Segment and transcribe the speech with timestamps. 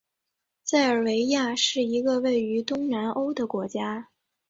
[0.63, 4.09] 塞尔维亚是一个位于东南欧的国家。